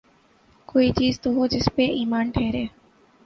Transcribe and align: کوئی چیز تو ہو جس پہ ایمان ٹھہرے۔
کوئی 0.69 0.91
چیز 0.91 1.19
تو 1.21 1.29
ہو 1.35 1.47
جس 1.47 1.69
پہ 1.75 1.85
ایمان 1.91 2.29
ٹھہرے۔ 2.29 2.65